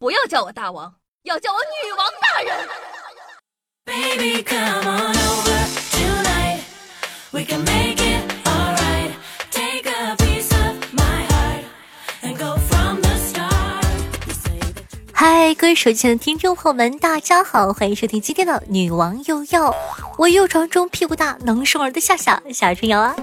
[0.00, 0.94] 不要叫我大王，
[1.24, 2.66] 要叫我女王大人。
[3.84, 5.60] Baby, come on over
[5.92, 6.60] tonight.
[7.32, 9.12] We can make it alright.
[9.50, 11.64] Take a piece of my heart
[12.22, 13.84] and go from the start.
[15.12, 19.70] 嗨，各位手机前的听众朋友们，大家好，欢迎收听今天的《女王又要》，
[20.16, 23.14] 我又传中屁股大能生儿的夏夏夏春瑶啊。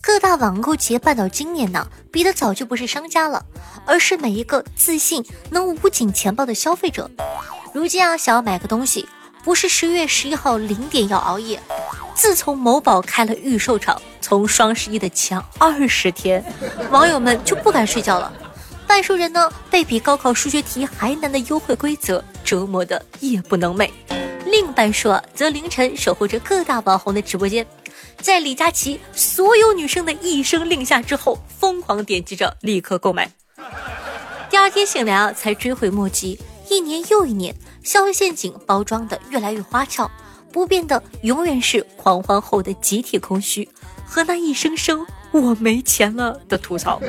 [0.00, 3.44] 各大网购企业办到今年呢，比的早就不是商家了，
[3.88, 7.10] 而是每一个自信能捂紧钱包的消费者。
[7.72, 9.08] 如今啊，想要买个东西，
[9.42, 11.58] 不是十月十一号零点要熬夜。
[12.14, 16.44] 自从某宝开了预售场，从双十一的前二十天，
[16.90, 18.30] 网友们就不敢睡觉了。
[18.86, 23.88] 半数人呢，被比高考数学题还难的优惠规则折磨的夜不能寐；
[24.44, 27.66] 另半数啊，则凌晨守候着各大网红的直播间。
[28.20, 33.30] 在李佳琦所有女生的一声令下之后，疯狂点击着立刻购买。
[34.50, 36.38] 第二天醒来啊，才追悔莫及。
[36.70, 40.10] 一年又一年，消费陷阱包装的越来越花俏，
[40.52, 43.68] 不变的永远是狂欢后的集体空虚
[44.06, 47.00] 和那一声声“我没钱了”的吐槽。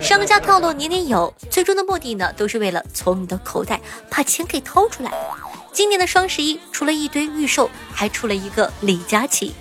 [0.00, 5.10] 商家套路年年有，最终的目的呢，都是为了从你的口袋把钱给掏出来。
[5.72, 9.54] 今年的双十一，除了一堆预售，还出了一个李佳琦。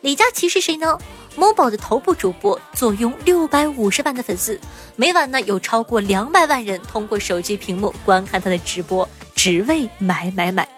[0.00, 0.98] 李佳琦是谁呢？
[1.36, 4.58] 某宝的头部主播，坐拥六百五十万的粉丝，
[4.96, 10.68] 每晚呢有超过两百万人通过手机屏幕观看他的直播，只为买买买。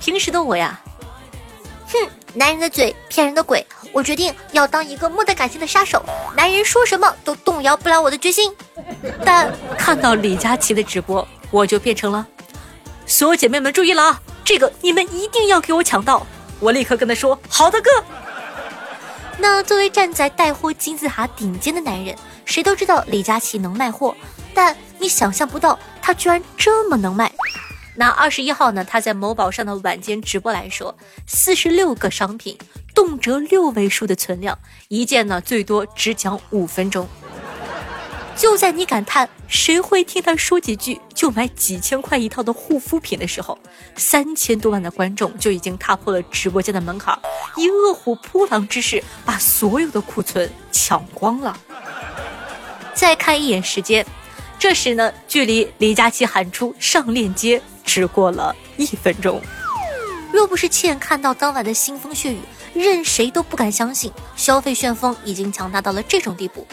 [0.00, 0.80] 平时的我呀，
[1.88, 6.02] 哼，男人的嘴骗人的鬼，我决定要当一个没得感情的杀手，
[6.34, 8.50] 男人说什么都动摇不了我的决心。
[9.24, 12.26] 但看到李佳琦的直播，我就变成了，
[13.04, 16.26] 所有姐妹们注意了啊，这个你们一定要给我抢到。
[16.58, 17.90] 我立刻跟他说：“好的，哥。”
[19.38, 24.16] 那作为站在带货金字塔顶尖的男人，谁都知道李佳琦能卖货，
[24.54, 27.30] 但你想象不到他居然这么能卖。
[27.96, 32.56] 拿二十一号呢，他在某宝上的晚间直播来说，四十六个商品，
[32.94, 34.58] 动辄六位数的存量，
[34.88, 37.08] 一件呢最多只讲五分钟。
[38.34, 43.58] 就在你感叹谁会听他说几句就买几千块一套的护肤品的时候，
[43.96, 47.18] 三千多万的观众就已经踏破了直播间的门槛，
[47.56, 51.58] 以饿虎扑狼之势把所有的库存抢光了。
[52.94, 54.04] 再看一眼时间，
[54.58, 59.40] 这时呢，距离李佳琦喊出上链接只过了一分钟。
[60.30, 62.40] 若不是亲眼看到当晚的腥风血雨，
[62.74, 66.66] 任谁都不敢相信消费旋风已经强大到了这种地步。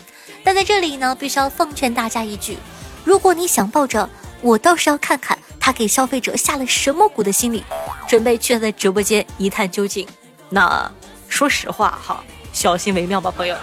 [0.44, 2.58] 但在这里呢，必须要奉劝大家一句：
[3.06, 4.10] 如果你想抱着
[4.44, 7.64] 我倒是要看看他给消费者下了什么蛊的心理，
[8.09, 10.06] 准备去他的直播间一探究竟，
[10.50, 10.92] 那
[11.30, 12.22] 说实话哈，
[12.52, 13.56] 小心为妙吧，朋友。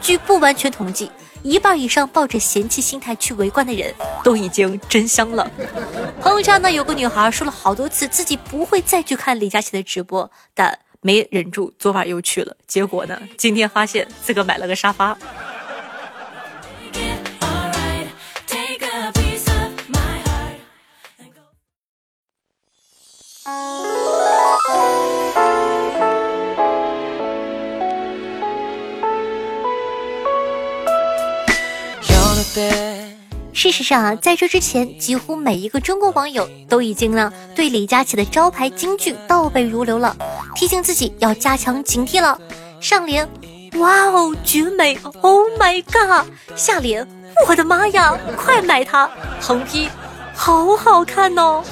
[0.00, 1.08] 据不完全统计，
[1.44, 5.48] 一半以上抱着嫌弃心态去围观的人都已经真香了。
[6.20, 12.56] 朋友圈呢，有个女孩说了好多次自己不会再去看李佳琦的直播，但没忍住，昨晚又去了。
[12.66, 15.16] 结果呢，今天发现自个买了个沙发。
[33.52, 40.16] 事实上啊，在这之前，几乎每一个中国网友都已经呢对李佳琦的招牌京剧倒背如流了，
[40.54, 42.38] 提醒自己要加强警惕了。
[42.80, 43.28] 上联，
[43.78, 46.26] 哇哦，绝美，Oh my god！
[46.54, 47.04] 下联，
[47.48, 49.10] 我的妈呀，快买它！
[49.40, 49.88] 横批，
[50.32, 51.64] 好好看哦。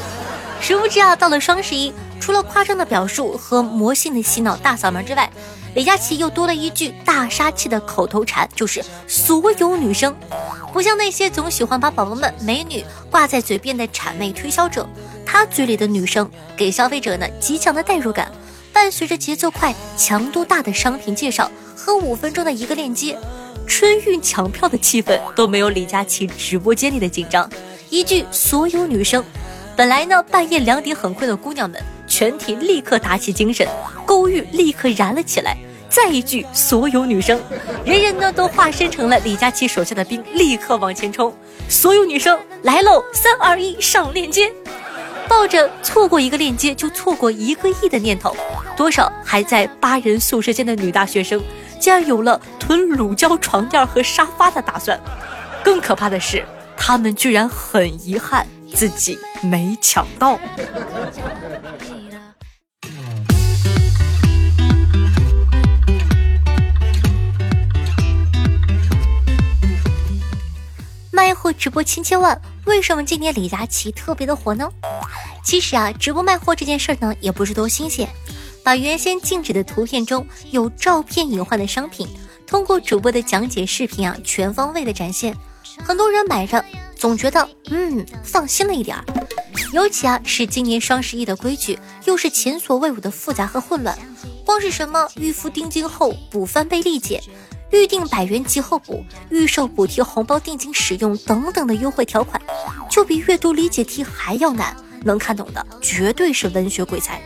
[0.61, 5.31] 殊不知啊，到了双十一，除了夸张的表述和魔性的洗脑大嗓门之外，
[5.75, 10.16] 李佳琦又多了一句大杀器的口头禅，就是所有女生，
[10.72, 14.89] 不像那些总喜欢把宝宝们、美女挂在嘴边的谄媚推销者，
[15.25, 18.33] 他嘴里的女生给消费者呢极强的代入感，
[18.72, 23.16] 伴随着节奏快、强度大的商品介绍和五分钟的一个链接，
[23.66, 27.49] 春运抢票的气氛都没有李佳琦直播间里的紧张。
[27.89, 29.25] 一句所有女生，
[29.77, 33.69] 本来呢半夜两点很困的姑娘们，全体立刻打起精神，
[34.07, 35.55] 勾玉立刻燃了起来。
[35.91, 37.39] 再一句，所有女生，
[37.84, 41.31] 人人呢都化身成了李佳琦手下的兵，立刻往前冲。
[41.69, 44.51] 所有女生来喽，三二一，上链接！
[45.28, 48.34] 抱着错过一个链接就错过一个亿的念头，
[48.78, 51.43] 多少还在八人宿舍间的女大学生，
[51.78, 54.99] 竟然有了囤乳胶床垫和沙发的打算。
[55.63, 56.45] 更可怕的是，
[56.77, 58.47] 他们居然很遗憾
[58.77, 60.39] 自己没抢到。
[71.11, 74.69] 卖货直播千千万，为什么今年李佳琦特别的火呢？
[75.43, 78.07] 其实啊，直播卖货这件事呢，也不是多新鲜，
[78.63, 82.07] 把原先静止的图片中有照片隐患的商品，
[82.47, 85.34] 通过主播的讲解视频啊，全方位的展现，
[85.83, 86.63] 很多人买着
[87.06, 89.04] 总觉得嗯放心了一点儿。
[89.72, 93.97] 尤其啊，是今年双十一的规矩又是前所未有的复杂和混乱，
[94.44, 97.22] 光是什么预付定金后补翻倍立减。
[97.70, 102.42] 预定百元即后补、预售补贴红包定金使用等等的优惠条款，
[102.91, 104.76] 就比阅读理解题还要难。
[105.04, 107.22] 能看懂的绝对是文学鬼才。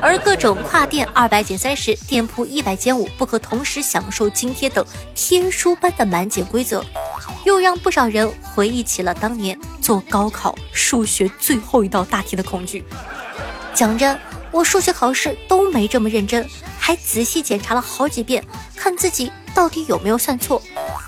[0.00, 6.84] 而各种跨店二百减三十、店铺一百减五、不可同时享受津贴等天书般的满减规则，
[7.44, 12.84] 又让不少人回忆起了当年做高考数学最后一道大题的恐惧。
[13.74, 14.18] 讲真，
[14.50, 16.48] 我数学考试都没这么认真，
[16.78, 18.44] 还仔细检查了好几遍，
[18.76, 19.30] 看自己。
[19.54, 20.62] 到底有没有算错？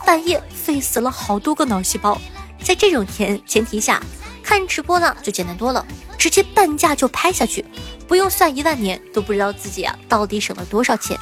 [0.04, 2.20] 半夜费死了好多个脑细胞。
[2.62, 4.02] 在这种前前提下，
[4.42, 5.86] 看直播呢就简单多了，
[6.18, 7.64] 直接半价就拍下去，
[8.06, 11.18] 不用算一万年都不知道自己啊到底省了多少钱。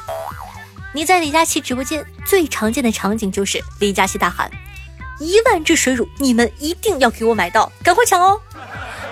[0.93, 4.51] 你在李佳琦直播间最常见的场景就是李佳琦大喊
[5.19, 8.39] ：“一万支水乳，你们一定要给我买到，赶快抢哦！”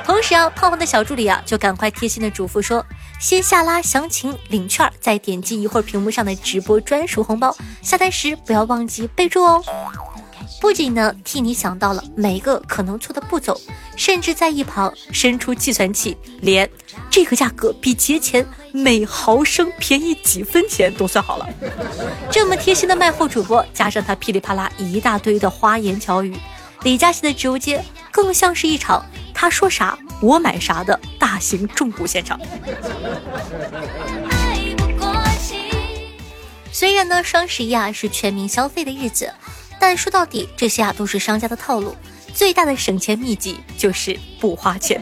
[0.03, 2.86] 同时啊，胖胖的小助理啊就赶快贴心的嘱咐说。
[3.19, 7.56] 先下拉详情领券，再点击一会儿屏幕上的直播专属红包。
[7.83, 9.63] 下单时不要忘记备注哦。
[10.61, 13.59] 不仅呢替你想到了每个可能错的步骤，
[13.97, 16.69] 甚至在一旁伸出计算器，连
[17.09, 21.49] 这个价格比节前每毫升便宜几分钱都算好了。
[22.29, 26.37] 这么贴心的卖货主播，加上他噼里啪啦一大堆的花言巧语，
[26.83, 29.03] 李佳琦的直播间更像是一场。
[29.33, 32.39] 他说啥，我买啥的大型重股现场。
[36.71, 39.33] 虽然呢，双十一啊是全民消费的日子，
[39.81, 41.95] 但说到底，这些啊都是商家的套路。
[42.36, 45.01] 最大的省钱秘籍就是不花钱。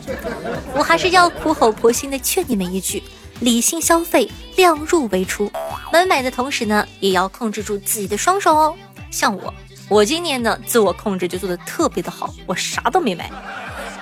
[0.73, 3.03] 我还是要苦口婆心的劝你们一句：
[3.41, 5.51] 理性消费，量入为出。
[5.91, 8.73] 买买的同时呢，也要控制住自己的双手哦。
[9.11, 9.53] 像我，
[9.89, 13.29] 我今年呢自我控制就做的特别的好，我啥都没买。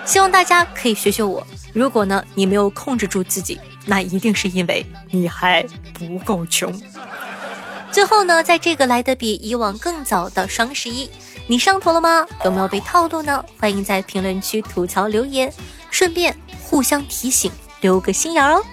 [0.05, 1.45] 希望大家可以学学我。
[1.73, 6.71] 如果呢，你没有控制住自己，那一定是因为你还不够穷。
[7.97, 11.09] 最后呢，在这个来的比以往更早的双十一，
[11.47, 12.27] 你上头了吗？
[12.45, 13.43] 有没有被套路呢？
[13.59, 15.51] 欢迎在评论区吐槽留言，
[15.89, 17.51] 顺便互相提醒，
[17.81, 18.63] 留个心眼哦。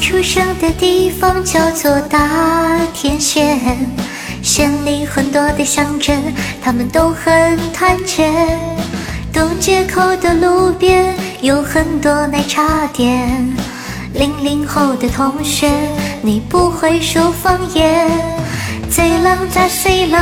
[0.00, 3.58] 出生的地方叫做大田县，
[4.42, 6.22] 县里很多的乡镇，
[6.62, 8.30] 他们都很团结。
[9.32, 13.56] 东街口的路边有很多奶茶店。
[14.14, 15.70] 零零后的同学，
[16.22, 18.08] 你不会说方言。
[18.90, 20.18] 最冷在水冷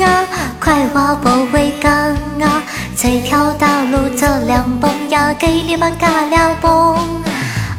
[0.00, 0.24] 啊，
[0.60, 1.92] 快挖保卫岗
[2.40, 2.62] 啊，
[2.96, 7.23] 这条大路走两蹦呀，给你们嘎了蹦。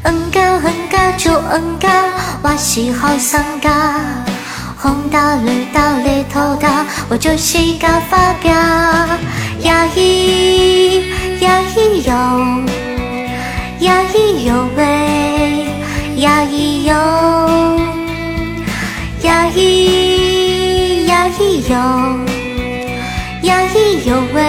[0.08, 1.90] 嗯嘎嗯嘎就嗯嘎，
[2.44, 3.72] 我喜好三嘎，
[4.78, 8.54] 红哒绿哒绿头哒，我就是嘎发表。
[9.62, 11.02] 呀咿
[11.40, 12.14] 呀咿哟，
[13.80, 14.84] 呀咿哟喂，
[16.18, 16.94] 呀咿哟，
[19.24, 21.74] 呀咿呀咿哟，
[23.42, 23.76] 呀咿
[24.08, 24.40] 哟喂，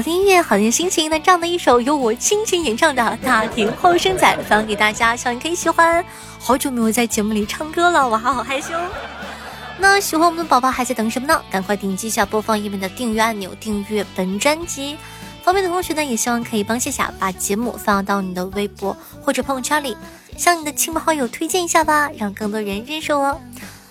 [0.00, 1.10] 好听音乐，好听心情。
[1.10, 6.02] 那这样的一首由我亲情演唱的《大庭后生仔》，分享给大家，希望你可以喜欢。
[6.38, 8.68] 好久没有在节目里唱歌了，我还好害羞。
[9.78, 11.38] 那喜欢我们的宝宝还在等什么呢？
[11.50, 14.96] 赶快点击一下播放页面的订阅按钮，订阅本专辑。
[15.44, 19.94] 方便的同学呢，也希望可以帮夏夏把节目发到你的微博或者朋友圈里，
[20.34, 23.38] 向你的亲朋好友推荐一下吧，让更多人认识我。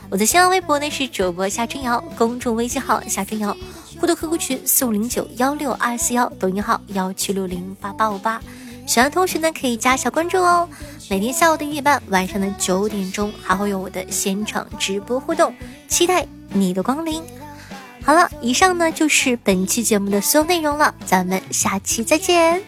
[0.10, 3.56] 我的新浪微博呢是主播夏春瑶，公众微信号夏春瑶。
[4.00, 8.39] 互动 QQ 群四五零九幺六二四幺，抖音号幺七六零八八五八。
[8.88, 10.68] 喜欢同学呢，可以加一下关注哦。
[11.10, 15.53] 每天下午的夜半，晚上的九点钟，还会有我的现场直播互动，
[15.89, 17.22] 期待你的光临。
[18.01, 22.63] 好了，以上呢就是本期节目的所有内容了，咱们下期再见。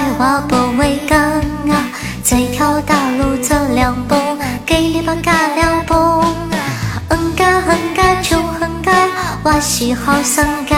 [0.00, 1.20] 快活不为刚
[1.70, 1.84] 啊，
[2.24, 4.14] 这条大路走两步，
[4.64, 5.94] 给你把嘎两步。
[7.08, 8.92] 嗯嘎哼嘎就哼嘎，
[9.42, 10.76] 我是好生嘎。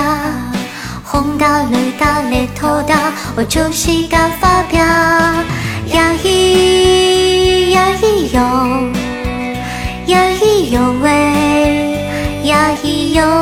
[1.04, 4.80] 红哒绿哒绿头哒，我就是嘎发表。
[4.84, 8.40] 呀咿呀咿哟，
[10.06, 12.00] 呀咿哟喂，
[12.42, 13.41] 呀咿哟。